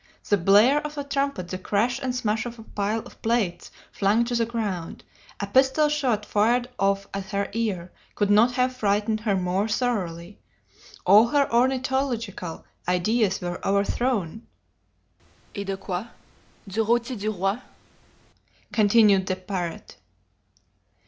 [0.27, 4.25] The blare of a trumpet, the crash and smash of a pile of plates flung
[4.25, 5.03] to the ground,
[5.39, 10.39] a pistol shot fired off at her ear, could not have frightened her more thoroughly.
[11.05, 14.47] All her ornithological ideas were overthrown.
[15.53, 16.07] "'Et de quoi?
[16.67, 17.59] Du rôti du roi?'
[18.73, 19.97] continued the parrot.